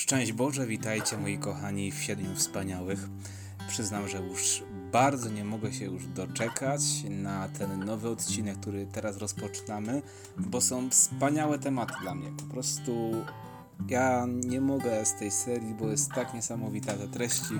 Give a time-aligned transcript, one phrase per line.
[0.00, 3.08] Szczęść Boże, witajcie moi kochani w Siedmiu Wspaniałych.
[3.68, 6.80] Przyznam, że już bardzo nie mogę się już doczekać
[7.10, 10.02] na ten nowy odcinek, który teraz rozpoczynamy,
[10.36, 12.28] bo są wspaniałe tematy dla mnie.
[12.36, 13.12] Po prostu
[13.88, 17.54] ja nie mogę z tej serii, bo jest tak niesamowita te treści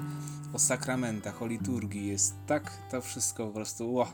[0.52, 4.08] o sakramentach, o liturgii, jest tak to wszystko po prostu wow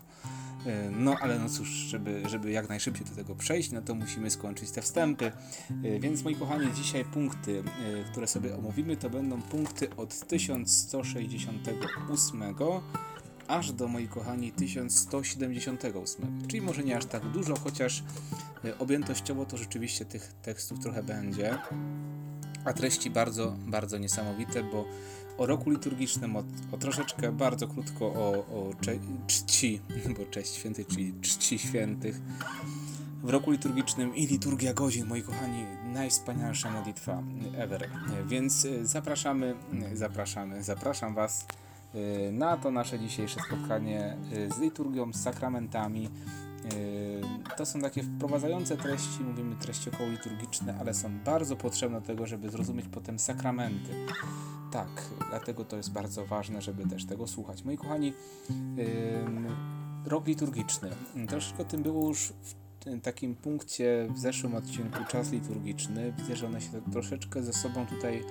[0.90, 4.70] no ale no cóż, żeby, żeby jak najszybciej do tego przejść, no to musimy skończyć
[4.70, 5.32] te wstępy.
[5.84, 7.62] E, więc moi kochani, dzisiaj punkty, e,
[8.10, 12.42] które sobie omówimy, to będą punkty od 1168
[13.48, 16.38] aż do, moi kochani, 1178.
[16.48, 18.02] Czyli może nie aż tak dużo, chociaż
[18.78, 21.58] objętościowo to rzeczywiście tych tekstów trochę będzie.
[22.64, 24.84] A treści bardzo, bardzo niesamowite, bo
[25.38, 28.92] o roku liturgicznym, o, o troszeczkę bardzo krótko o, o cze,
[29.26, 29.80] czci,
[30.18, 32.20] bo cześć święty, czyli czci świętych
[33.22, 37.22] w roku liturgicznym i liturgia godzin, moi kochani, najwspanialsza modlitwa
[37.56, 37.88] ever.
[38.26, 39.54] Więc e, zapraszamy,
[39.94, 41.46] zapraszamy, zapraszam Was
[41.94, 46.10] e, na to nasze dzisiejsze spotkanie e, z liturgią, z sakramentami.
[47.56, 52.26] To są takie wprowadzające treści, mówimy treści około liturgiczne, ale są bardzo potrzebne do tego,
[52.26, 53.92] żeby zrozumieć potem sakramenty
[54.76, 57.64] tak, dlatego to jest bardzo ważne, żeby też tego słuchać.
[57.64, 58.12] Moi kochani,
[58.76, 58.84] yy,
[60.04, 60.90] rok liturgiczny.
[61.28, 62.54] Troszkę o tym było już w
[63.02, 66.12] takim punkcie w zeszłym odcinku czas liturgiczny.
[66.18, 68.24] Widzę, że one się troszeczkę ze sobą tutaj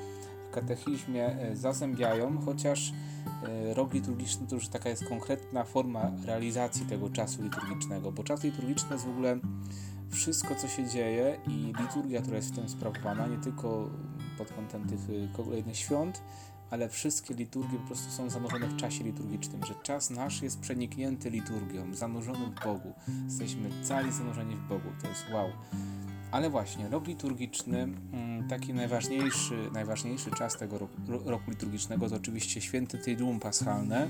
[0.55, 2.93] katechizmie e, zazębiają, chociaż
[3.43, 8.43] e, rok liturgiczny to już taka jest konkretna forma realizacji tego czasu liturgicznego, bo czas
[8.43, 9.39] liturgiczny jest w ogóle
[10.09, 13.89] wszystko, co się dzieje i liturgia, która jest w tym sprawowana, nie tylko
[14.37, 16.21] pod kątem tych y, kolejnych świąt,
[16.69, 21.29] ale wszystkie liturgie po prostu są zanurzone w czasie liturgicznym, że czas nasz jest przeniknięty
[21.29, 22.93] liturgią, zanurzony w Bogu.
[23.25, 25.49] Jesteśmy cali zanurzeni w Bogu, to jest wow.
[26.35, 30.79] Ale właśnie, rok liturgiczny, mm, taki najważniejszy, najważniejszy czas tego
[31.25, 34.07] roku, liturgicznego to oczywiście święty Tydzium Paschalne.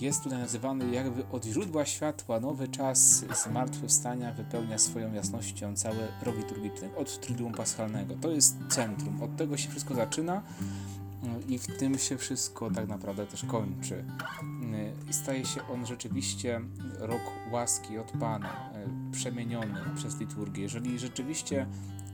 [0.00, 6.36] Jest tutaj nazywany jakby od źródła światła, nowy czas zmartwychwstania wypełnia swoją jasnością cały rok
[6.36, 8.14] liturgiczny, od Triduum Paschalnego.
[8.20, 10.42] To jest centrum, od tego się wszystko zaczyna
[11.48, 14.04] i w tym się wszystko tak naprawdę też kończy.
[15.10, 16.60] I staje się on rzeczywiście
[16.98, 17.20] rok
[17.52, 20.62] łaski od Pana, e, przemieniony przez liturgię.
[20.62, 21.66] Jeżeli rzeczywiście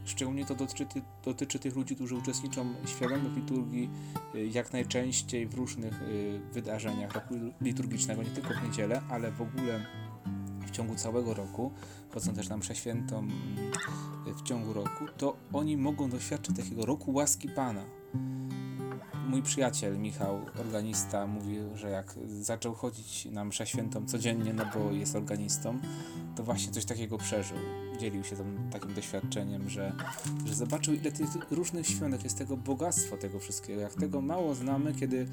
[0.04, 0.86] Szczególnie to dotyczy,
[1.24, 3.90] dotyczy tych ludzi, którzy uczestniczą świadomie w liturgii
[4.34, 6.00] e, jak najczęściej w różnych
[6.52, 9.86] wydarzeniach roku liturgicznego, nie tylko w niedzielę, ale w ogóle
[10.66, 11.72] w ciągu całego roku,
[12.10, 13.28] chodzą też na mszę świętą
[14.26, 17.84] w ciągu roku, to oni mogą doświadczyć takiego roku łaski Pana
[19.32, 24.90] mój przyjaciel Michał, organista, mówił, że jak zaczął chodzić na mszę świętą codziennie, no bo
[24.90, 25.78] jest organistą,
[26.36, 27.58] to właśnie coś takiego przeżył.
[27.98, 29.92] Dzielił się tam takim doświadczeniem, że,
[30.44, 34.94] że zobaczył ile tych różnych świątek jest tego bogactwo tego wszystkiego, jak tego mało znamy,
[34.94, 35.28] kiedy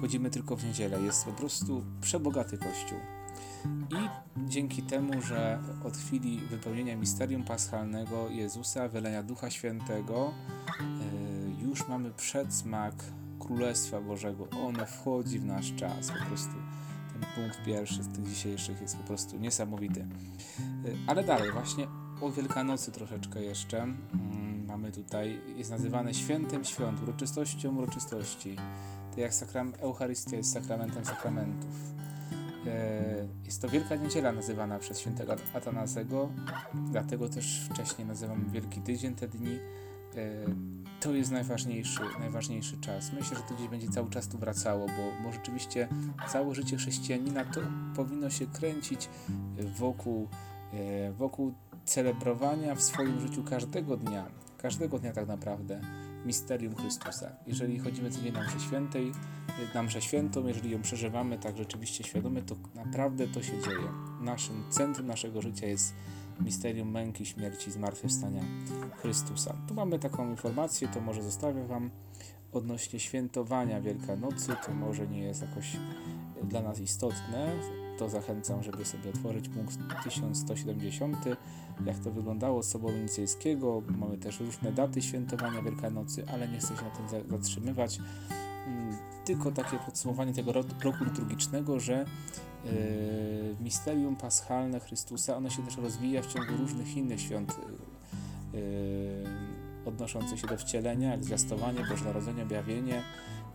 [0.00, 1.00] chodzimy tylko w niedzielę.
[1.00, 2.98] Jest po prostu przebogaty Kościół.
[3.90, 4.08] I
[4.48, 10.32] dzięki temu, że od chwili wypełnienia misterium paschalnego Jezusa, wylenia Ducha Świętego,
[10.80, 12.94] e, już mamy przedsmak
[13.46, 14.48] Królestwa Bożego.
[14.50, 16.10] Ono wchodzi w nasz czas.
[16.10, 16.54] Po prostu
[17.12, 20.00] ten punkt pierwszy z tych dzisiejszych jest po prostu niesamowity.
[20.00, 21.86] Y, ale dalej, właśnie
[22.20, 23.82] o Wielkanocy troszeczkę jeszcze.
[23.82, 28.56] Mm, mamy tutaj, jest nazywane świętem świąt, uroczystością uroczystości.
[29.14, 31.70] To jak sakram, Eucharystia jest sakramentem sakramentów.
[32.66, 36.28] Y, jest to Wielka Niedziela nazywana przez świętego Atanazego,
[36.74, 39.58] dlatego też wcześniej nazywamy Wielki Tydzień te dni
[41.00, 43.12] to jest najważniejszy, najważniejszy czas.
[43.12, 45.88] Myślę, że to gdzieś będzie cały czas tu wracało, bo, bo rzeczywiście
[46.28, 47.60] całe życie chrześcijanina to
[47.96, 49.08] powinno się kręcić
[49.78, 50.28] wokół,
[50.72, 51.54] e, wokół
[51.84, 54.26] celebrowania w swoim życiu każdego dnia,
[54.58, 55.80] każdego dnia tak naprawdę
[56.24, 57.32] misterium Chrystusa.
[57.46, 59.12] Jeżeli chodzimy codziennie na mszę świętej,
[59.74, 63.88] na mszę świętą, jeżeli ją przeżywamy tak rzeczywiście świadomie, to naprawdę to się dzieje.
[64.20, 65.94] Naszym centrum naszego życia jest
[66.40, 68.42] misterium męki, śmierci, zmartwychwstania
[68.96, 69.54] Chrystusa.
[69.68, 71.90] Tu mamy taką informację, to może zostawię Wam
[72.52, 75.76] odnośnie świętowania Wielkanocy, to może nie jest jakoś
[76.42, 77.52] dla nas istotne,
[77.98, 81.16] to zachęcam, żeby sobie otworzyć punkt 1170,
[81.86, 83.82] jak to wyglądało z Soboru Nicejskiego.
[83.98, 87.98] Mamy też różne daty świętowania Wielkanocy, ale nie chcę się na tym zatrzymywać.
[89.24, 92.04] Tylko takie podsumowanie tego roku liturgicznego, że
[92.64, 97.56] Yy, misterium paschalne Chrystusa, ono się też rozwija w ciągu różnych innych świąt
[98.52, 98.60] yy,
[99.84, 103.02] odnoszących się do wcielenia, jak zwiastowanie, Boże Narodzenie, objawienie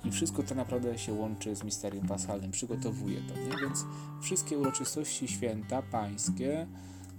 [0.05, 3.61] i wszystko to naprawdę się łączy z misterium paschalnym, przygotowuje to, nie?
[3.61, 3.85] Więc
[4.21, 6.67] wszystkie uroczystości święta pańskie,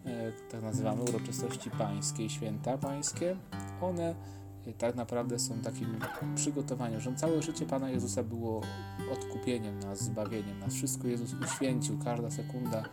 [0.04, 0.12] yy,
[0.50, 3.36] tak nazywamy uroczystości pańskie, święta pańskie,
[3.80, 4.14] one
[4.78, 5.98] tak naprawdę są takim
[6.34, 8.60] przygotowaniem, że całe życie Pana Jezusa było
[9.12, 10.74] odkupieniem nas, zbawieniem nas.
[10.74, 12.84] Wszystko Jezus uświęcił, każda sekunda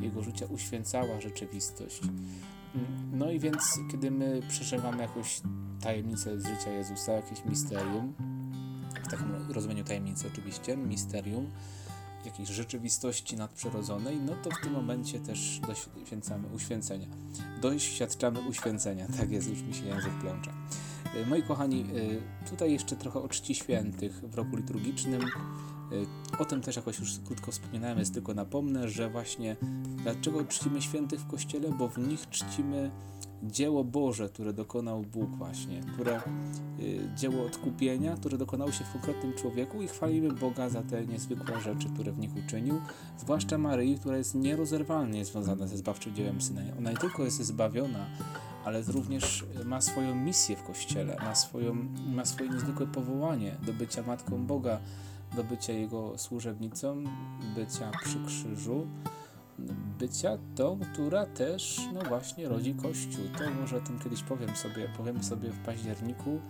[0.00, 2.00] Jego życia uświęcała rzeczywistość.
[3.12, 5.40] No i więc, kiedy my przeżywamy jakąś
[5.80, 8.14] tajemnicę z życia Jezusa, jakieś misterium,
[9.04, 11.50] w takim rozumieniu tajemnicy oczywiście, misterium,
[12.24, 17.06] jakiejś rzeczywistości nadprzyrodzonej, no to w tym momencie też doświadczamy uświęcenia.
[17.60, 20.52] Doświadczamy uświęcenia, tak jest, już mi się język plącza.
[21.14, 21.80] E, moi kochani,
[22.44, 25.22] e, tutaj jeszcze trochę o czci świętych w roku liturgicznym.
[25.22, 29.56] E, o tym też jakoś już krótko wspominałem, jest tylko napomnę, że właśnie
[29.96, 32.90] dlaczego czcimy świętych w Kościele, bo w nich czcimy
[33.42, 36.20] dzieło Boże, które dokonał Bóg właśnie, które
[36.80, 41.60] y, dzieło odkupienia, które dokonało się w konkretnym człowieku i chwalimy Boga za te niezwykłe
[41.60, 42.80] rzeczy, które w nich uczynił,
[43.18, 46.60] zwłaszcza Maryi, która jest nierozerwalnie związana ze zbawczym dziełem Syna.
[46.78, 48.06] Ona nie tylko jest zbawiona,
[48.64, 51.74] ale również ma swoją misję w Kościele, ma, swoją,
[52.14, 54.78] ma swoje niezwykłe powołanie do bycia Matką Boga,
[55.36, 57.04] do bycia Jego służebnicą,
[57.54, 58.86] bycia przy krzyżu,
[59.98, 63.24] bycia tą, która też, no właśnie, rodzi Kościół.
[63.38, 66.40] To może o tym kiedyś powiem sobie, powiemy sobie w październiku,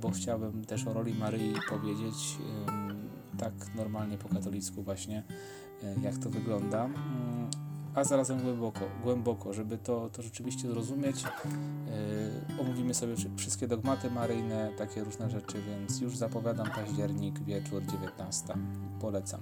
[0.00, 2.38] bo chciałbym też o roli Maryi powiedzieć
[3.38, 5.22] tak normalnie po katolicku właśnie,
[5.82, 6.84] e, jak to wygląda.
[6.84, 7.50] Mm,
[7.94, 11.22] a zarazem głęboko, głęboko, żeby to, to rzeczywiście zrozumieć.
[11.22, 18.54] Yy, omówimy sobie wszystkie dogmaty maryjne, takie różne rzeczy, więc już zapowiadam październik, wieczór 19.
[19.00, 19.40] Polecam.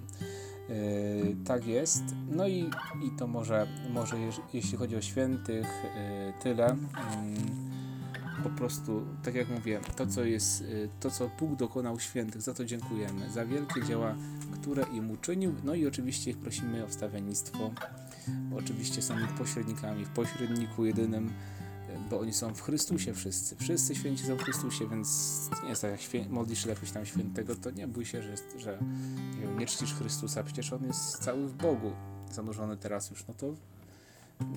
[0.68, 2.02] Yy, tak jest.
[2.30, 2.70] No i,
[3.02, 4.16] i to może, może
[4.52, 6.66] jeśli chodzi o świętych, yy, tyle.
[6.66, 12.42] Yy, po prostu, tak jak mówię, to co jest, yy, to co Bóg dokonał świętych,
[12.42, 14.14] za to dziękujemy, za wielkie dzieła,
[14.60, 17.70] które im uczynił, no i oczywiście ich prosimy o wstawiennictwo.
[18.56, 21.32] Oczywiście są ich pośrednikami, w pośredniku jedynym
[22.12, 23.56] bo oni są w Chrystusie wszyscy.
[23.56, 27.06] Wszyscy święci są w Chrystusie, więc nie jest tak jak świę- modlisz się jakoś tam
[27.06, 28.78] świętego, to nie bój się, że, że
[29.40, 31.92] nie, nie czcisz Chrystusa, przecież On jest cały w Bogu,
[32.32, 33.54] zanurzony teraz już, no to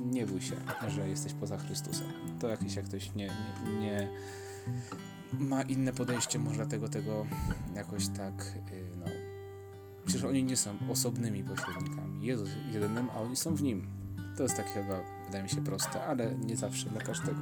[0.05, 0.55] nie bój się,
[0.87, 2.07] że jesteś poza Chrystusem.
[2.39, 3.31] To jakieś jak ktoś nie,
[3.65, 4.09] nie, nie
[5.39, 7.25] ma inne podejście, może dlatego tego
[7.75, 9.05] jakoś tak, yy, no,
[10.05, 12.25] przecież oni nie są osobnymi pośrednikami.
[12.25, 13.87] Jezus jedynym, a oni są w Nim.
[14.37, 17.39] To jest tak chyba, wydaje mi się, proste, ale nie zawsze dla każdego.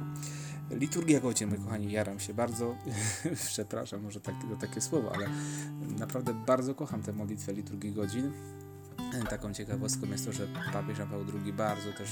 [0.70, 2.76] Liturgia godzin, moi kochani, jaram się bardzo.
[3.46, 5.26] Przepraszam, może tak, takie słowo, ale
[5.98, 8.32] naprawdę bardzo kocham tę modlitwę liturgii godzin.
[9.30, 12.10] Taką ciekawostką jest to, że papież Paweł II bardzo też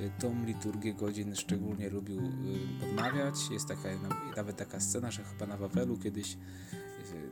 [0.00, 3.34] y, tą liturgię godzin szczególnie lubił y, odmawiać.
[3.50, 3.88] Jest taka,
[4.36, 6.36] nawet taka scena, że chyba na Wawelu kiedyś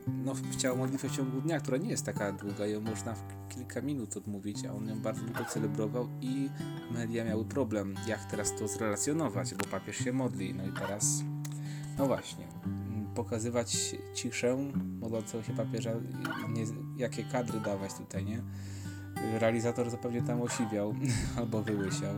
[0.06, 3.80] no, chciał modlitwę w ciągu dnia, która nie jest taka długa, ją można w kilka
[3.80, 6.48] minut odmówić, a on ją bardzo długo celebrował i
[6.90, 10.54] media miały problem, jak teraz to zrelacjonować, bo papież się modli.
[10.54, 11.22] No i teraz,
[11.98, 12.46] no właśnie,
[13.14, 14.56] pokazywać ciszę
[15.00, 15.90] modlącego się papieża,
[16.48, 16.64] nie,
[16.96, 18.42] jakie kadry dawać tutaj, nie?
[19.38, 20.94] Realizator to pewnie tam osiwiał
[21.38, 22.14] albo wyłysiał,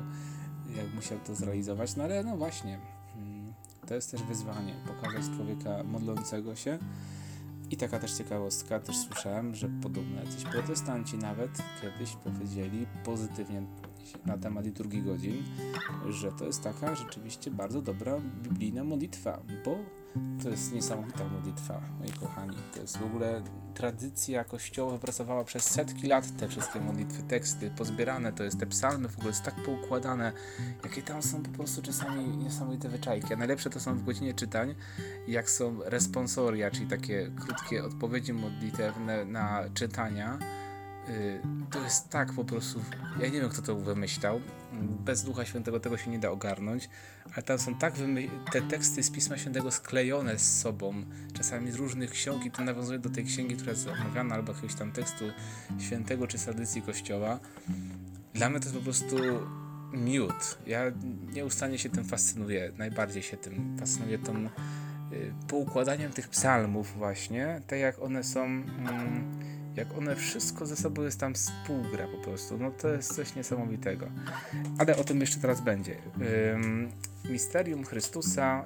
[0.76, 2.78] jak musiał to zrealizować, no ale no właśnie,
[3.16, 3.52] mm,
[3.86, 6.78] to jest też wyzwanie, pokazać człowieka modlącego się,
[7.70, 11.50] i taka też ciekawostka, też słyszałem, że podobno jacyś protestanci nawet
[11.82, 13.62] kiedyś powiedzieli pozytywnie
[14.26, 15.44] na temat liturgii godzin,
[16.08, 19.78] że to jest taka rzeczywiście bardzo dobra biblijna modlitwa, bo
[20.42, 22.56] to jest niesamowita modlitwa, moi kochani.
[22.74, 23.42] To jest w ogóle
[23.74, 29.08] tradycja kościoła wypracowała przez setki lat te wszystkie modlitwy, teksty pozbierane, to jest te psalmy
[29.08, 30.32] w ogóle jest tak poukładane,
[30.84, 33.34] jakie tam są po prostu czasami niesamowite wyczajki.
[33.34, 34.74] A najlepsze to są w godzinie czytań,
[35.28, 40.38] jak są responsoria, czyli takie krótkie odpowiedzi modlitewne na czytania
[41.70, 42.80] to jest tak po prostu.
[43.20, 44.40] Ja nie wiem, kto to wymyślał.
[45.04, 46.88] Bez Ducha Świętego tego się nie da ogarnąć,
[47.34, 47.94] ale tam są tak
[48.52, 52.98] te teksty z Pisma Świętego sklejone z sobą, czasami z różnych ksiąg, i to nawiązuje
[52.98, 55.24] do tej księgi, która jest omawiana, albo jakiegoś tam tekstu
[55.78, 57.38] świętego czy tradycji Kościoła.
[58.34, 59.16] Dla mnie to jest po prostu
[59.92, 60.58] miód.
[60.66, 60.82] Ja
[61.32, 64.48] nieustannie się tym fascynuję, najbardziej się tym fascynuję tą y,
[65.48, 68.44] poukładaniem tych psalmów właśnie, tak jak one są.
[68.44, 72.58] Mm, jak one wszystko ze sobą jest tam współgra po prostu.
[72.58, 74.06] No to jest coś niesamowitego.
[74.78, 75.96] Ale o tym jeszcze teraz będzie.
[77.30, 78.64] Misterium Chrystusa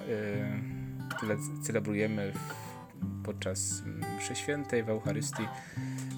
[1.27, 2.33] yy, celebrujemy
[3.23, 3.83] podczas
[4.17, 5.47] mszy świętej w Eucharystii.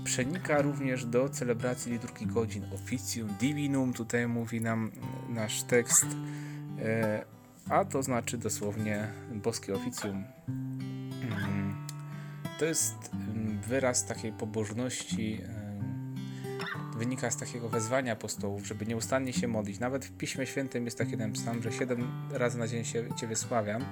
[0.03, 4.91] Przenika również do celebracji liturgii godzin Officium Divinum, tutaj mówi nam
[5.29, 6.05] nasz tekst,
[7.69, 10.23] a to znaczy dosłownie boskie oficjum.
[12.59, 13.11] To jest
[13.67, 15.41] wyraz takiej pobożności,
[16.97, 19.79] wynika z takiego wezwania apostołów, żeby nieustannie się modlić.
[19.79, 23.27] Nawet w Piśmie Świętym jest taki jeden psalm, że siedem razy na dzień się Cię
[23.27, 23.85] wysławiam.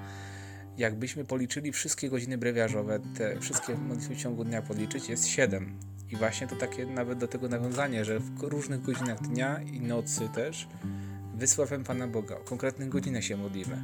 [0.77, 5.79] jakbyśmy policzyli wszystkie godziny brewiarzowe, te wszystkie modlitwy w ciągu dnia podliczyć, jest 7.
[6.09, 10.29] I właśnie to takie nawet do tego nawiązanie, że w różnych godzinach dnia i nocy
[10.35, 10.67] też
[11.33, 12.35] wysławiam Pana Boga.
[12.35, 13.81] O konkretnych godzinach się modlimy.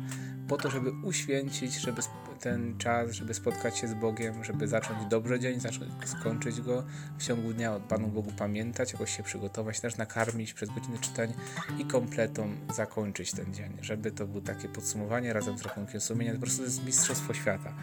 [0.48, 2.02] Po to, żeby uświęcić żeby
[2.40, 6.84] ten czas, żeby spotkać się z Bogiem, żeby zacząć dobrze dzień, zacząć skończyć go
[7.18, 11.34] w ciągu dnia, o Panu Bogu pamiętać, jakoś się przygotować, też nakarmić przez godziny czytań
[11.80, 13.78] i kompletą zakończyć ten dzień.
[13.82, 16.32] Żeby to było takie podsumowanie razem z rachunkiem sumienia.
[16.32, 17.74] To po prostu jest mistrzostwo świata.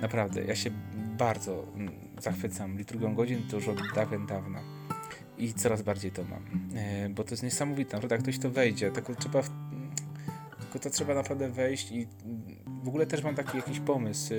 [0.00, 0.70] Naprawdę, ja się
[1.18, 4.79] bardzo mm, zachwycam liturgią godzin, to już od dawien dawna.
[5.40, 6.70] I coraz bardziej to mam.
[6.76, 9.42] E, bo to jest niesamowite, naprawdę jak ktoś to wejdzie, tylko trzeba,
[10.60, 12.06] tylko to trzeba naprawdę wejść i
[12.82, 14.34] w ogóle też mam taki jakiś pomysł.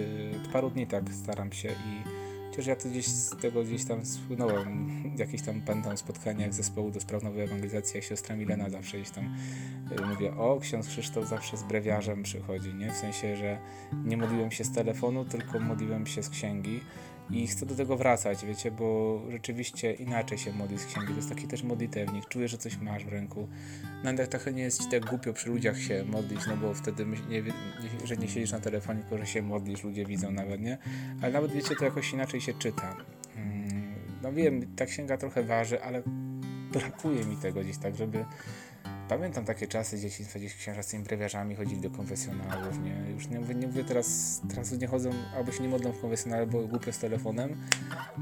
[0.46, 4.06] Od paru dni tak staram się i Chociaż ja to gdzieś z tego gdzieś tam
[4.06, 9.12] spłynąłem, jakieś tam pamiętam spotkaniach zespołu do spraw nowej ewangelizacji, jak siostra Milena zawsze gdzieś
[9.12, 9.36] tam
[10.00, 12.92] y, mówię, o, ksiądz Krzysztof zawsze z brewiarzem przychodzi, nie?
[12.92, 13.58] W sensie, że
[14.06, 16.80] nie modliłem się z telefonu, tylko modliłem się z księgi
[17.34, 21.08] i chcę do tego wracać, wiecie, bo rzeczywiście inaczej się modli z księgi.
[21.08, 22.28] To jest taki też modlitewnik.
[22.28, 23.48] Czujesz, że coś masz w ręku.
[24.04, 27.42] Nawet trochę nie jest ci tak głupio przy ludziach się modlić, no bo wtedy nie,
[27.42, 27.54] nie,
[28.06, 30.78] że nie siedzisz na telefonie, tylko że się modlisz, ludzie widzą nawet, nie?
[31.22, 32.96] Ale nawet wiecie, to jakoś inaczej się czyta.
[33.36, 36.02] Mm, no wiem, ta księga trochę waży, ale
[36.72, 38.26] brakuje mi tego gdzieś tak, żeby
[39.12, 43.12] Pamiętam takie czasy dzieciństwa, gdzieś księża z tymi brewiarzami chodzili do konfesjonałów, nie?
[43.12, 46.48] Już nie mówię, nie mówię teraz, teraz nie chodzą, albo się nie modlą w konfesjonale,
[46.48, 47.58] bo głupio z telefonem,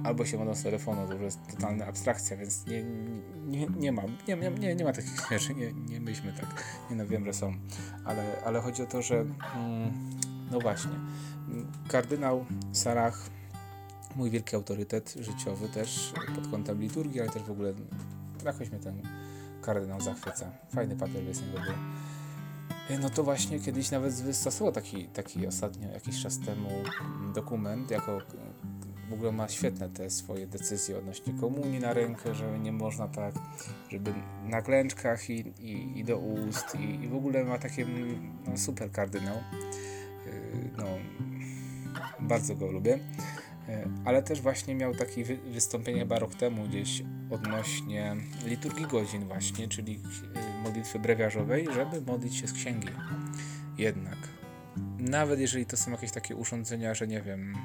[0.04, 2.84] albo się modlą z telefonu, to jest totalna abstrakcja, więc nie,
[3.48, 7.08] nie, nie ma, nie, nie, nie ma takich księży, nie, nie myślmy tak, nie no
[7.08, 7.54] wiem, że są,
[8.06, 9.16] ale, ale chodzi o to, że
[9.56, 10.10] mm,
[10.52, 10.92] no właśnie,
[11.88, 13.30] kardynał Sarach,
[14.16, 17.74] mój wielki autorytet życiowy też pod kątem liturgii, ale też w ogóle
[18.46, 19.02] jakoś mnie ten
[19.62, 20.52] kardynał zachwyca.
[20.70, 21.74] Fajny papier jest niego.
[22.90, 26.70] E, no to właśnie kiedyś nawet wystosował taki, taki ostatnio, jakiś czas temu
[27.34, 28.22] dokument, jako
[29.10, 33.36] w ogóle ma świetne te swoje decyzje odnośnie komunii na rękę, że nie można tak,
[33.90, 34.14] żeby
[34.46, 37.86] na klęczkach i, i, i do ust i, i, w ogóle ma takie
[38.48, 39.36] no, super kardynał.
[39.36, 39.42] E,
[40.78, 40.86] no,
[42.20, 43.00] bardzo go lubię.
[43.70, 50.00] E, ale też właśnie miał takie wystąpienie barok temu gdzieś odnośnie liturgii godzin właśnie, czyli
[50.36, 52.88] e, modlitwy brewiarzowej, żeby modlić się z księgi.
[53.78, 54.18] Jednak,
[55.00, 57.56] nawet jeżeli to są jakieś takie urządzenia, że nie wiem,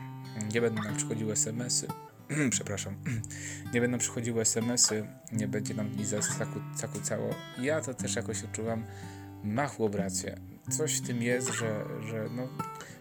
[0.55, 1.89] nie będą nam przychodziły SMS-y,
[2.51, 2.97] przepraszam,
[3.75, 6.09] nie będą przychodziły SMS-y, nie będzie nam nic
[6.77, 8.85] zakłócało, ja to też jakoś odczuwam
[9.45, 10.37] machło rację.
[10.71, 12.49] Coś w tym jest, że, że no,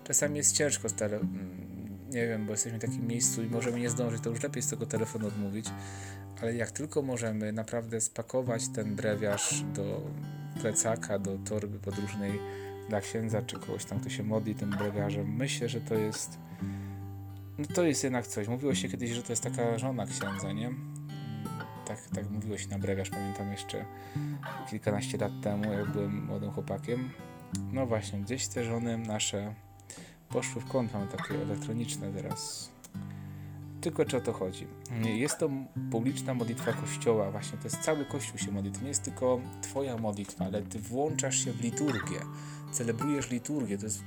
[0.03, 1.19] czasami jest ciężko z tele,
[2.13, 4.67] nie wiem, bo jesteśmy w takim miejscu i możemy nie zdążyć, to już lepiej z
[4.67, 5.65] tego telefonu odmówić,
[6.41, 10.01] ale jak tylko możemy naprawdę spakować ten brewiarz do
[10.61, 12.31] plecaka, do torby podróżnej
[12.89, 16.37] dla księdza, czy kogoś tam, kto się modli tym brewiarzem, myślę, że to jest
[17.57, 18.47] no to jest jednak coś.
[18.47, 20.69] Mówiło się kiedyś, że to jest taka żona księdza, nie?
[21.85, 23.85] Tak, tak mówiło się na brewiarz, pamiętam jeszcze
[24.69, 27.09] kilkanaście lat temu, jak byłem młodym chłopakiem.
[27.71, 29.53] No właśnie, gdzieś te żony nasze
[30.33, 32.69] poszły w kąt, mamy takie elektroniczne teraz.
[33.81, 34.67] Tylko czy o to chodzi?
[35.03, 35.49] Jest to
[35.91, 38.71] publiczna modlitwa Kościoła, właśnie to jest cały Kościół się modli.
[38.71, 42.19] To nie jest tylko Twoja modlitwa, ale Ty włączasz się w liturgię,
[42.71, 43.77] celebrujesz liturgię.
[43.77, 44.03] To jest,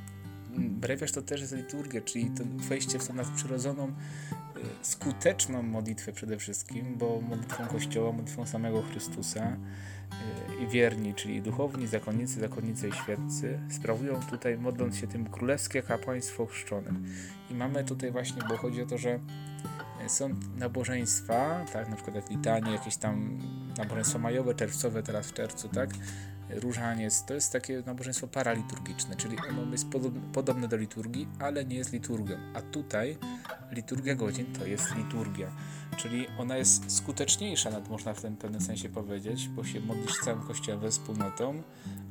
[0.58, 3.92] brewiarz to też jest liturgia, czyli to wejście w tą nadprzyrodzoną, y,
[4.82, 9.56] skuteczną modlitwę przede wszystkim, bo modlitwą Kościoła, modlitwą samego Chrystusa,
[10.62, 16.46] i wierni, czyli duchowni, zakonnicy, zakonnice i świeccy, sprawują tutaj, modląc się tym królewskie kapłaństwo
[16.46, 16.94] chrzczonych.
[17.50, 19.20] I mamy tutaj właśnie, bo chodzi o to, że
[20.06, 23.38] są nabożeństwa, tak, na przykład jak litanie, jakieś tam
[23.78, 25.90] nabożeństwa majowe, czerwcowe, teraz w czerwcu, tak,
[26.56, 29.86] różaniec, to jest takie nabożeństwo paraliturgiczne, czyli ono jest
[30.32, 32.36] podobne do liturgii, ale nie jest liturgią.
[32.54, 33.18] A tutaj
[33.72, 35.50] liturgia godzin to jest liturgia,
[35.96, 40.24] czyli ona jest skuteczniejsza, nawet można w tym pewnym sensie powiedzieć, bo się modlisz z
[40.24, 41.62] całym kościołem, ze wspólnotą,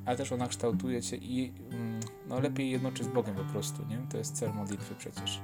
[0.06, 3.98] ale też ona kształtuje cię i mm, no, lepiej jednoczy z Bogiem po prostu, nie?
[4.12, 5.42] To jest cel modlitwy przecież.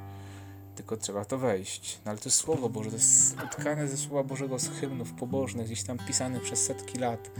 [0.75, 1.99] Tylko trzeba to wejść.
[2.05, 5.65] No ale to jest Słowo Boże, to jest utkane ze Słowa Bożego z hymnów pobożnych,
[5.65, 7.31] gdzieś tam pisane przez setki lat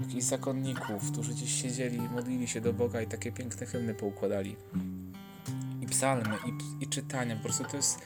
[0.00, 4.56] jakichś zakonników, którzy gdzieś siedzieli modlili się do Boga i takie piękne hymny poukładali.
[5.80, 7.98] I psalmy, i, i czytania, po prostu to jest,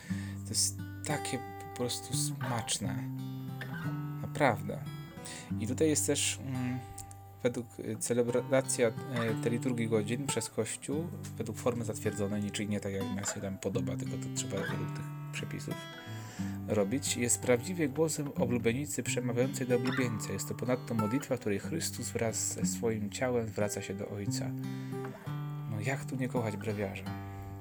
[0.44, 0.76] to jest
[1.06, 3.04] takie po prostu smaczne.
[4.22, 4.78] Naprawdę.
[5.60, 6.78] I tutaj jest też mm,
[7.42, 8.92] według y, celebracja y,
[9.42, 11.06] tej liturgii godzin przez Kościół,
[11.38, 14.92] według formy zatwierdzonej, czyli nie tak jak nam się tam podoba, tylko to trzeba według
[14.96, 15.74] tych przepisów
[16.68, 20.32] robić, jest prawdziwie głosem oblubienicy przemawiającej do oblubieńca.
[20.32, 24.50] Jest to ponadto modlitwa, w której Chrystus wraz ze swoim ciałem zwraca się do Ojca.
[25.70, 27.04] No jak tu nie kochać brewiarza?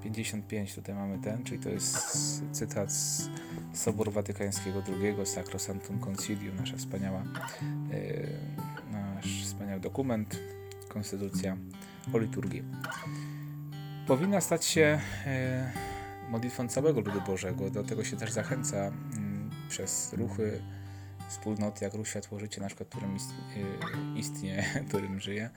[0.03, 3.29] 55 tutaj mamy ten, czyli to jest cytat z
[3.73, 7.23] Soboru Watykańskiego II, Sacrosanctum Concilium, nasza wspaniała,
[7.91, 8.27] yy,
[9.61, 10.39] wspaniały dokument,
[10.89, 11.57] konstytucja
[12.13, 12.63] o liturgii.
[14.07, 18.91] Powinna stać się yy, modlitwą całego ludu Bożego, do tego się też zachęca yy,
[19.69, 20.61] przez ruchy
[21.29, 23.19] wspólnoty, jak Ruch Światło Życie, na przykład, którym y,
[24.19, 25.49] istnieje, którym żyje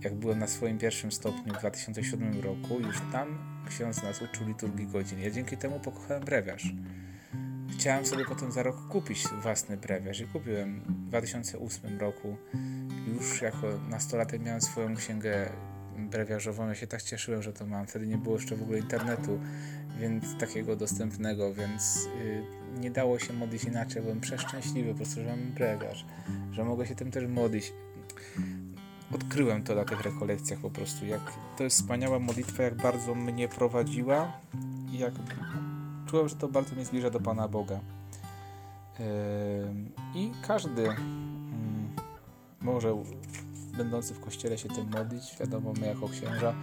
[0.00, 3.38] jak byłem na swoim pierwszym stopniu w 2007 roku, już tam
[3.68, 5.20] ksiądz nas uczył liturgii godzin.
[5.20, 6.72] Ja dzięki temu pokochałem brewiarz.
[7.72, 12.36] Chciałem sobie potem za rok kupić własny brewiarz i kupiłem w 2008 roku.
[13.14, 15.48] Już jako nastolatek miałem swoją księgę
[15.96, 16.68] brewiarzową.
[16.68, 17.86] Ja się tak cieszyłem, że to mam.
[17.86, 19.40] Wtedy nie było jeszcze w ogóle internetu,
[20.00, 24.02] więc takiego dostępnego, więc yy, nie dało się modlić inaczej.
[24.02, 26.06] Byłem przeszczęśliwy po prostu, że mam brewiarz,
[26.52, 27.72] że mogę się tym też modlić
[29.14, 33.48] odkryłem to na tych rekolekcjach po prostu, jak to jest wspaniała modlitwa, jak bardzo mnie
[33.48, 34.32] prowadziła
[34.92, 35.12] i jak
[36.12, 37.80] czułem, że to bardzo mnie zbliża do Pana Boga.
[40.14, 41.90] I każdy mm,
[42.60, 42.96] może
[43.76, 46.54] będący w kościele się tym modlić, wiadomo, my jako księża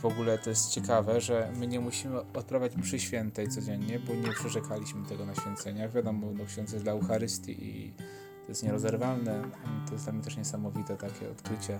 [0.00, 4.34] w ogóle to jest ciekawe, że my nie musimy odprawiać mszy świętej codziennie, bo nie
[4.34, 5.92] przyrzekaliśmy tego na święceniach.
[5.92, 7.92] Wiadomo, no, ksiądz jest dla Eucharystii i
[8.42, 9.42] to jest nierozerwalne.
[9.86, 11.78] To jest dla mnie też niesamowite takie odkrycie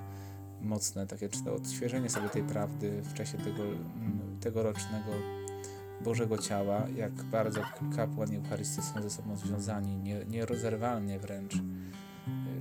[0.60, 5.41] mocne, takie odświeżenie sobie tej prawdy w czasie tego mm, tegorocznego
[6.04, 7.60] Bożego Ciała, jak bardzo
[7.96, 11.54] kapłan i Eucharystia są ze sobą związani, nie, nierozerwalnie wręcz.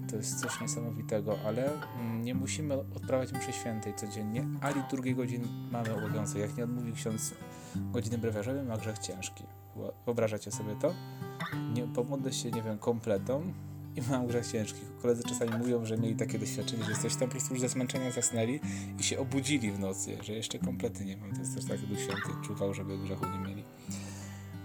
[0.09, 1.69] To jest coś niesamowitego, ale
[1.99, 6.41] mm, nie musimy odprawiać mszy świętej codziennie, a liturgię godzin mamy obowiązek.
[6.41, 7.33] Jak nie odmówi ksiądz
[7.75, 9.43] godziny brewiarzowej, ma grzech ciężki.
[10.05, 10.93] Wyobrażacie sobie to?
[11.73, 13.53] Nie, pomodlę się, nie wiem, kompletą,
[13.95, 14.79] i mam grzech ciężki.
[15.01, 18.11] Koledzy czasami mówią, że mieli takie doświadczenie, że coś tam po prostu już ze zmęczenia
[18.11, 18.59] zasnęli
[18.99, 21.33] i się obudzili w nocy, że jeszcze kompletnie nie mam.
[21.33, 23.63] To jest też tak, Duch Święty czuwał, żeby grzechu nie mieli.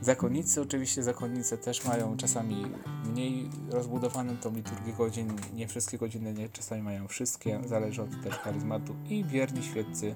[0.00, 2.66] Zakonnicy, oczywiście zakonnice też mają czasami
[3.04, 8.34] mniej rozbudowaną tą liturgię godzin, nie wszystkie godziny, nie, czasami mają wszystkie, zależy od też
[8.34, 10.14] charyzmatu i wierni świeccy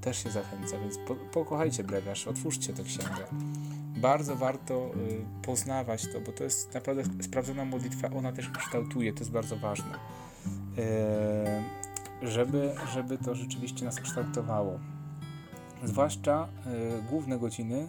[0.00, 3.24] też się zachęca, więc po, pokochajcie brewiarz, otwórzcie tę księgę
[4.00, 9.18] bardzo warto y, poznawać to, bo to jest naprawdę sprawdzona modlitwa, ona też kształtuje, to
[9.18, 9.94] jest bardzo ważne.
[12.22, 14.78] Y, żeby, żeby to rzeczywiście nas kształtowało.
[15.84, 16.48] Zwłaszcza
[16.98, 17.88] y, główne godziny,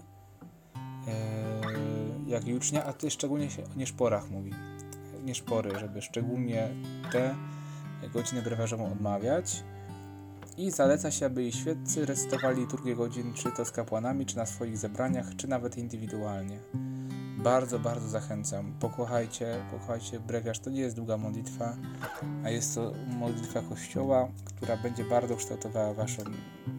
[2.28, 4.52] jak jucznia, a ty szczególnie się o nieszporach mówi.
[5.24, 6.70] Nieszpory, żeby szczególnie
[7.12, 7.36] te
[8.14, 9.64] godziny brewiarzową odmawiać
[10.58, 14.46] i zaleca się, aby jej świeccy recytowali liturgię godzin, czy to z kapłanami, czy na
[14.46, 16.60] swoich zebraniach, czy nawet indywidualnie.
[17.44, 18.74] Bardzo, bardzo zachęcam.
[18.80, 20.60] Pokochajcie, pokochajcie brewiarz.
[20.60, 21.76] To nie jest długa modlitwa,
[22.44, 26.24] a jest to modlitwa Kościoła, która będzie bardzo kształtowała waszą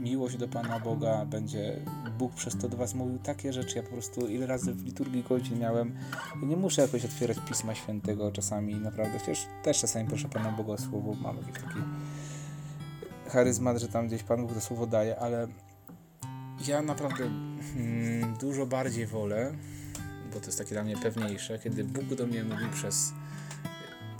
[0.01, 1.25] miłość do Pana Boga.
[1.27, 1.81] Będzie
[2.19, 3.77] Bóg przez to do was mówił takie rzeczy.
[3.77, 5.95] Ja po prostu ile razy w liturgii godzin miałem.
[6.43, 9.19] Ja nie muszę jakoś otwierać Pisma Świętego czasami, naprawdę.
[9.19, 11.15] Chociaż też czasami proszę Pana Boga o słowo.
[11.23, 11.79] Mam jakiś taki
[13.33, 15.49] charyzmat, że tam gdzieś Pan Bóg to słowo daje, ale
[16.66, 17.31] ja naprawdę
[17.75, 19.53] hmm, dużo bardziej wolę,
[20.35, 23.12] bo to jest takie dla mnie pewniejsze, kiedy Bóg do mnie mówi przez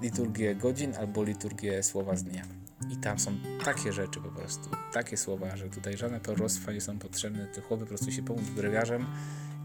[0.03, 2.43] liturgię godzin albo liturgię słowa z dnia.
[2.91, 3.33] I tam są
[3.65, 7.83] takie rzeczy po prostu, takie słowa, że tutaj żadne proroctwa nie są potrzebne, ty chłopy
[7.83, 9.07] po prostu się pomóc brewiarzem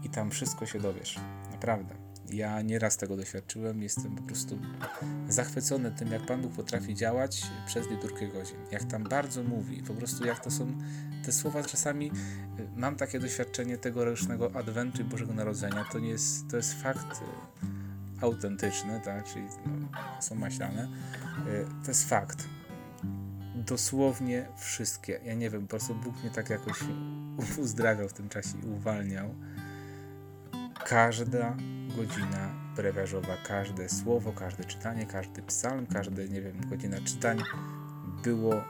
[0.04, 1.20] i tam wszystko się dowiesz.
[1.50, 2.07] Naprawdę.
[2.30, 4.58] Ja nieraz tego doświadczyłem, jestem po prostu
[5.28, 8.56] zachwycony tym, jak Pan Bóg potrafi działać przez liturgię godzin.
[8.70, 10.72] Jak tam bardzo mówi, po prostu jak to są
[11.24, 12.06] te słowa czasami.
[12.06, 15.84] Y, mam takie doświadczenie tegorocznego Adwentu i Bożego Narodzenia.
[15.92, 19.88] To nie jest, to jest fakt y, autentyczny, tak, czyli no,
[20.20, 20.88] są maślane.
[21.46, 22.48] Y, to jest fakt.
[23.54, 25.20] Dosłownie wszystkie.
[25.24, 26.78] Ja nie wiem, po prostu Bóg mnie tak jakoś
[27.58, 29.34] uzdrawiał w tym czasie i uwalniał
[30.84, 31.56] każda
[31.98, 37.42] godzina brewiarzowa, każde słowo, każde czytanie, każdy psalm, każdy, nie wiem, godzina czytań
[38.22, 38.64] było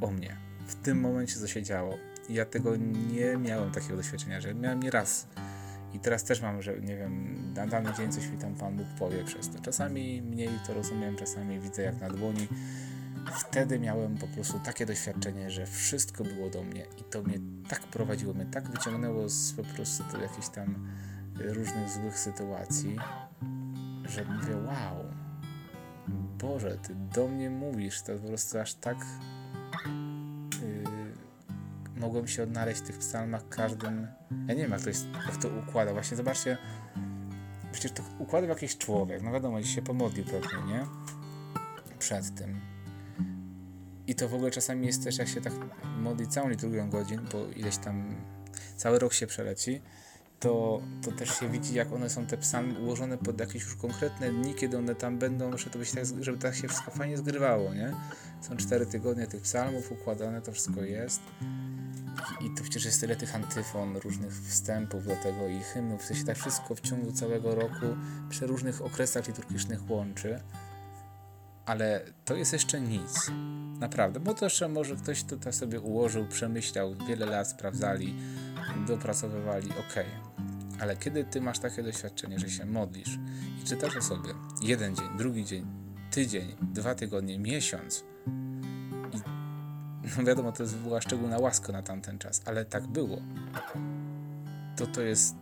[0.00, 0.36] o mnie.
[0.66, 1.98] W tym momencie co się działo.
[2.28, 5.26] Ja tego nie miałem takiego doświadczenia, że miałem nie raz.
[5.92, 8.86] I teraz też mam, że nie wiem, na dany dzień coś mi tam Pan Bóg
[8.98, 9.62] powie przez to.
[9.62, 12.48] Czasami mniej to rozumiem, czasami widzę jak na dłoni.
[13.34, 17.80] Wtedy miałem po prostu takie doświadczenie, że wszystko było do mnie i to mnie tak
[17.80, 20.88] prowadziło, mnie tak wyciągnęło z po prostu jakichś tam
[21.38, 22.96] różnych złych sytuacji,
[24.04, 25.04] że mówię, wow,
[26.38, 28.96] Boże, Ty do mnie mówisz, to po prostu aż tak
[30.62, 34.06] yy, mogłem się odnaleźć w tych psalmach każdym,
[34.46, 36.58] ja nie wiem jak to, jest, jak to układa, właśnie zobaczcie,
[37.72, 40.86] przecież to układał jakiś człowiek, no wiadomo, dziś się pomodlił pewnie, nie?
[41.98, 42.60] Przed tym.
[44.06, 45.52] I to w ogóle czasami jest też, jak się tak
[45.98, 48.14] modli całą liturgią godzin, bo ileś tam
[48.76, 49.82] cały rok się przeleci,
[50.40, 54.32] to, to też się widzi, jak one są te psalmy ułożone pod jakieś już konkretne
[54.32, 57.74] dni, kiedy one tam będą, żeby to, być tak, żeby tak się wszystko fajnie zgrywało,
[57.74, 57.94] nie?
[58.40, 61.20] Są cztery tygodnie tych psalmów układane, to wszystko jest.
[62.40, 66.04] I, I to przecież jest tyle tych antyfon, różnych wstępów do tego i hymnów, w
[66.04, 67.86] sensie tak wszystko w ciągu całego roku
[68.30, 70.40] przy różnych okresach liturgicznych łączy.
[71.66, 73.30] Ale to jest jeszcze nic.
[73.78, 78.14] Naprawdę, bo to jeszcze może ktoś tutaj sobie ułożył, przemyślał, wiele lat sprawdzali,
[78.86, 80.25] dopracowywali, ok.
[80.80, 83.18] Ale kiedy ty masz takie doświadczenie, że się modlisz
[83.62, 84.28] i czytasz o sobie
[84.62, 85.66] jeden dzień, drugi dzień,
[86.10, 88.04] tydzień, dwa tygodnie, miesiąc,
[89.12, 89.20] i
[90.18, 93.18] no wiadomo, to była szczególna łaska na tamten czas, ale tak było,
[94.76, 95.34] to to jest,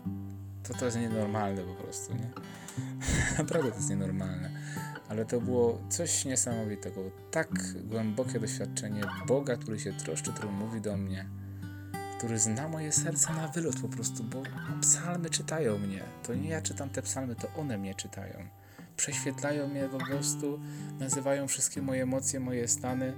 [0.62, 2.30] to to jest nienormalne po prostu, nie?
[3.38, 4.50] Naprawdę to jest nienormalne.
[5.08, 7.48] Ale to było coś niesamowitego, tak
[7.84, 11.26] głębokie doświadczenie Boga, który się troszczy, który mówi do mnie
[12.24, 14.42] który zna moje serce na wylot po prostu, bo
[14.80, 16.02] psalmy czytają mnie.
[16.22, 18.48] To nie ja czytam te psalmy, to one mnie czytają.
[18.96, 20.60] Prześwietlają mnie po prostu,
[20.98, 23.12] nazywają wszystkie moje emocje, moje stany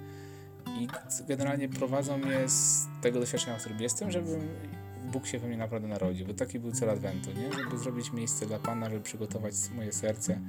[0.81, 0.89] i
[1.29, 4.39] generalnie prowadzą mnie z tego doświadczenia, w którym jestem, żeby
[5.13, 7.53] Bóg się we mnie naprawdę narodził, bo taki był cel Adwentu, nie?
[7.53, 10.41] Żeby zrobić miejsce dla Pana, żeby przygotować moje serce,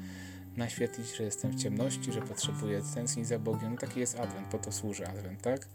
[0.56, 3.72] naświetlić, że jestem w ciemności, że potrzebuję tęsknić za Bogiem.
[3.72, 5.68] No taki jest Adwent, po to służy Adwent, tak?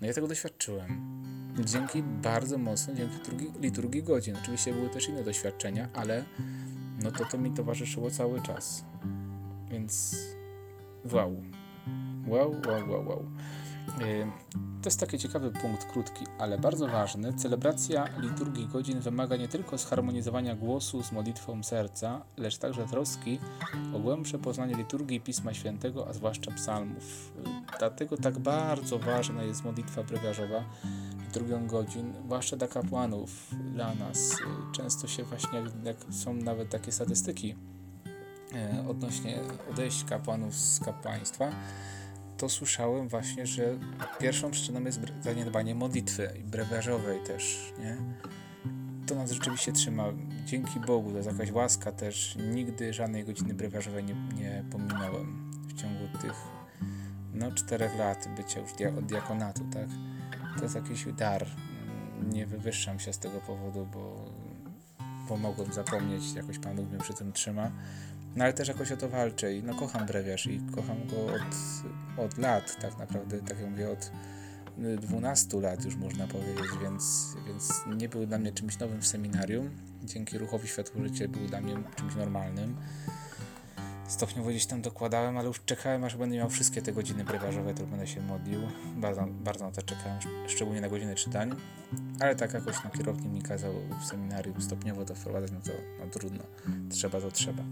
[0.00, 1.18] No ja tego doświadczyłem.
[1.64, 4.36] Dzięki bardzo mocno, dzięki liturgii, liturgii godzin.
[4.42, 6.24] Oczywiście były też inne doświadczenia, ale
[7.02, 8.84] no to to mi towarzyszyło cały czas.
[9.70, 10.16] Więc
[11.12, 11.42] wow.
[12.26, 13.30] Wow, wow, wow, wow.
[14.82, 17.32] To jest taki ciekawy punkt, krótki, ale bardzo ważny.
[17.32, 23.38] Celebracja liturgii godzin wymaga nie tylko zharmonizowania głosu z modlitwą serca, lecz także troski
[23.94, 27.32] o głębsze poznanie liturgii Pisma Świętego, a zwłaszcza psalmów.
[27.78, 30.64] Dlatego tak bardzo ważna jest modlitwa brewiarzowa
[31.26, 33.30] liturgią godzin, zwłaszcza dla kapłanów,
[33.74, 34.36] dla nas.
[34.72, 37.54] Często się właśnie, jak są nawet takie statystyki
[38.88, 41.50] odnośnie odejść kapłanów z kapłaństwa,
[42.38, 43.78] to słyszałem właśnie, że
[44.20, 47.96] pierwszą przyczyną jest zaniedbanie modlitwy brewiarzowej też, nie?
[49.06, 50.04] To nas rzeczywiście trzyma.
[50.46, 52.36] Dzięki Bogu, to jest jakaś łaska też.
[52.54, 56.34] Nigdy żadnej godziny brewiarzowej nie, nie pominąłem w ciągu tych
[57.34, 59.88] no czterech lat bycia już dia od diakonatu, tak?
[60.56, 61.46] To jest jakiś dar.
[62.32, 64.24] Nie wywyższam się z tego powodu, bo,
[65.28, 67.70] bo mogłem zapomnieć, jakoś Pan Bóg mnie przy tym trzyma.
[68.36, 71.56] No ale też jakoś o to walczę i no kocham brewiarz i kocham go od,
[72.24, 74.10] od lat, tak naprawdę, tak jak mówię, od
[75.00, 79.70] 12 lat już można powiedzieć, więc, więc nie był dla mnie czymś nowym w seminarium.
[80.04, 82.76] Dzięki ruchowi Światło Życie był dla mnie czymś normalnym
[84.08, 87.86] stopniowo gdzieś tam dokładałem, ale już czekałem, aż będę miał wszystkie te godziny brewiarzowe, to
[87.86, 88.60] będę się modlił.
[88.96, 91.54] Bardzo, bardzo na to czekałem, szczególnie na godziny czytań.
[92.20, 96.10] Ale tak jakoś no, kierownik mi kazał w seminarium stopniowo to wprowadzać, no to no,
[96.10, 96.44] trudno.
[96.90, 97.62] Trzeba to trzeba.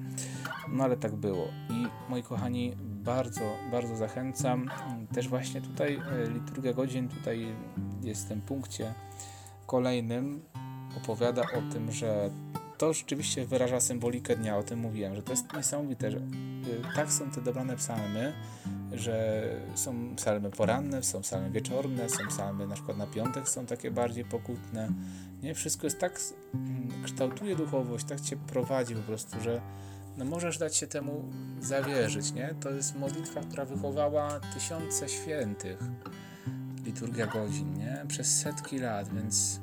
[0.69, 1.49] No ale tak było.
[1.71, 4.71] I moi kochani, bardzo, bardzo zachęcam.
[5.15, 7.47] Też właśnie tutaj e, liturgia godzin, tutaj
[8.03, 8.95] jest w tym punkcie
[9.67, 10.43] kolejnym
[10.97, 12.31] opowiada o tym, że
[12.79, 16.23] to rzeczywiście wyraża symbolikę dnia, o tym mówiłem, że to jest niesamowite, że y,
[16.97, 18.33] tak są te dobrane psalmy,
[18.93, 23.91] że są psalmy poranne, są psalmy wieczorne, są psalmy na przykład na piątek są takie
[23.91, 24.89] bardziej pokutne.
[25.43, 26.21] Nie, wszystko jest tak,
[26.55, 29.61] mm, kształtuje duchowość, tak cię prowadzi po prostu, że
[30.17, 31.25] no możesz dać się temu
[31.61, 32.55] zawierzyć, nie?
[32.61, 35.79] To jest modlitwa, która wychowała tysiące świętych.
[36.85, 38.05] Liturgia godzin, nie?
[38.09, 39.61] Przez setki lat, więc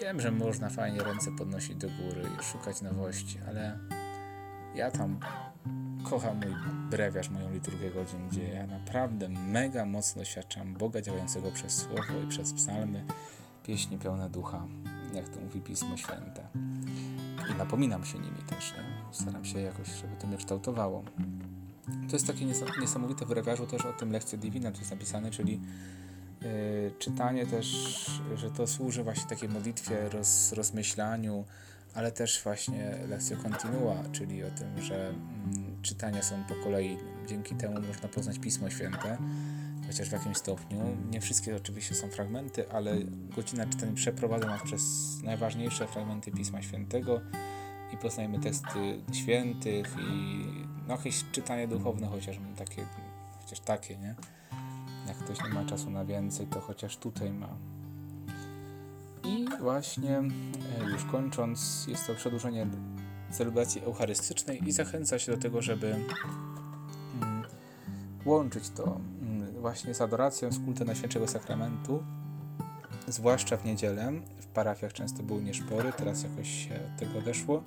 [0.00, 3.78] Wiem, że można fajnie ręce podnosić do góry i szukać nowości, ale
[4.74, 5.20] ja tam
[6.10, 6.54] kocham mój
[6.90, 12.28] brewiarz, moją liturgię godzin, gdzie ja naprawdę mega mocno doświadczam Boga działającego przez słowo i
[12.28, 13.04] przez psalmy,
[13.62, 14.66] pieśni pełne ducha,
[15.14, 16.48] jak to mówi Pismo Święte.
[17.50, 18.84] I się nimi też, nie?
[19.12, 21.04] staram się jakoś, żeby to mnie kształtowało.
[22.08, 22.44] To jest takie
[22.80, 25.60] niesamowite w brewiarzu też o tym lekcja divina, to jest napisane, czyli
[26.98, 27.66] czytanie też,
[28.36, 31.44] że to służy właśnie takiej modlitwie, roz, rozmyślaniu,
[31.94, 36.98] ale też właśnie lekcja continua, czyli o tym, że mm, czytania są po kolei.
[37.26, 39.18] Dzięki temu można poznać Pismo Święte,
[39.86, 40.96] chociaż w jakimś stopniu.
[41.10, 42.96] Nie wszystkie oczywiście są fragmenty, ale
[43.36, 44.82] godzina czytania przeprowadza nas przez
[45.22, 47.20] najważniejsze fragmenty Pisma Świętego
[47.92, 50.44] i poznajemy teksty świętych i
[50.88, 52.86] no, jakieś czytanie duchowne chociaż takie,
[53.40, 54.14] chociaż takie, nie?
[55.08, 57.48] Jak ktoś nie ma czasu na więcej, to chociaż tutaj ma.
[59.24, 62.66] I właśnie e, już kończąc, jest to przedłużenie
[63.30, 67.42] celebracji eucharystycznej i zachęca się do tego, żeby mm,
[68.24, 72.02] łączyć to mm, właśnie z adoracją, z kultem Najświętszego Sakramentu.
[73.08, 74.12] zwłaszcza w niedzielę.
[74.40, 77.62] W parafiach często były nieszpory, teraz jakoś się tego odeszło.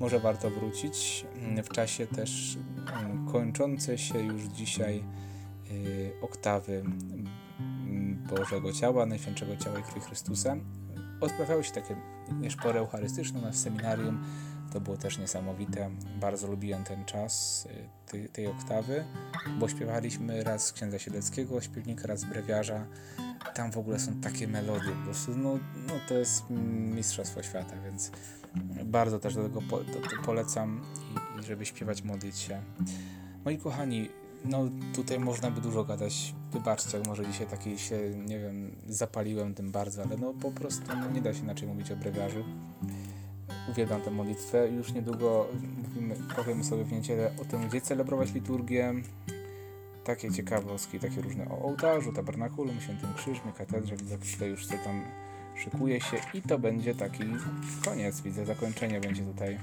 [0.00, 1.26] Może warto wrócić
[1.64, 2.58] w czasie też
[3.02, 5.04] mm, kończące się już dzisiaj
[6.22, 10.56] oktawy mm, Bożego Ciała, Najświętszego Ciała i Krwi Chrystusa.
[11.20, 11.96] Odprawiały się takie
[12.40, 14.24] nieszpory eucharystyczne na seminarium.
[14.72, 15.90] To było też niesamowite.
[16.20, 17.66] Bardzo lubiłem ten czas
[18.06, 19.04] y, tej, tej oktawy,
[19.58, 22.86] bo śpiewaliśmy raz z księdza Siedleckiego, śpiewnika, raz z brewiarza.
[23.54, 26.44] Tam w ogóle są takie melodie, po prostu, no, no to jest
[26.94, 28.10] mistrzostwo świata, więc
[28.84, 30.80] bardzo też do tego po, do, polecam
[31.36, 32.62] i, i żeby śpiewać, modlić się.
[33.44, 34.08] Moi kochani,
[34.44, 36.34] no tutaj można by dużo gadać.
[36.52, 41.10] Wybaczcie, może dzisiaj taki się, nie wiem, zapaliłem tym bardzo, ale no po prostu no,
[41.10, 42.44] nie da się inaczej mówić o brewiarzu.
[43.70, 44.68] Uwielbiam tę modlitwę.
[44.68, 45.46] Już niedługo
[45.82, 48.94] mówimy, powiemy sobie w niedzielę o tym, gdzie celebrować liturgię.
[50.04, 53.96] Takie ciekawostki, takie różne o ołtarzu, tabernakulum, świętym krzyżmie, katedrze.
[53.96, 55.02] Widzę, że już co tam
[55.56, 57.24] szykuje się i to będzie taki
[57.84, 58.20] koniec.
[58.20, 59.58] Widzę, zakończenie będzie tutaj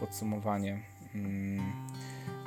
[0.00, 0.82] podsumowanie.
[1.12, 1.72] Hmm,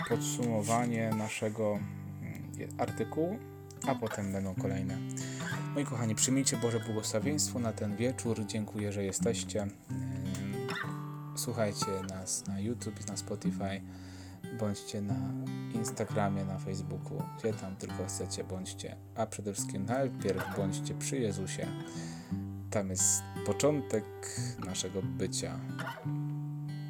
[0.10, 1.80] podsumowanie naszego
[2.22, 3.40] mm, artykułu,
[3.88, 4.98] a potem będą kolejne.
[5.74, 8.46] Moi kochani, przyjmijcie Boże błogosławieństwo na ten wieczór.
[8.46, 9.68] Dziękuję, że jesteście.
[11.36, 13.82] Słuchajcie nas na YouTube, na Spotify,
[14.60, 15.16] bądźcie na
[15.74, 18.96] Instagramie, na Facebooku, gdzie tam tylko chcecie, bądźcie.
[19.16, 21.68] A przede wszystkim najpierw bądźcie przy Jezusie.
[22.72, 24.06] Tam jest początek
[24.66, 25.60] naszego bycia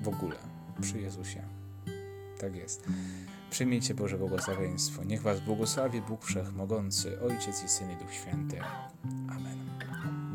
[0.04, 0.36] w ogóle
[0.82, 1.41] przy Jezusie.
[2.39, 2.84] Tak jest.
[3.50, 5.04] Przyjmijcie Boże błogosławieństwo.
[5.04, 8.60] Niech Was błogosławi Bóg Wszechmogący, Ojciec i Syn i Duch Święty.
[9.30, 9.65] Amen.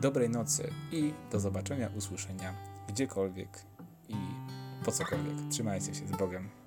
[0.01, 2.55] Dobrej nocy i do zobaczenia, usłyszenia
[2.89, 3.63] gdziekolwiek
[4.09, 4.17] i
[4.85, 5.35] po cokolwiek.
[5.51, 6.60] Trzymajcie się z Bogiem.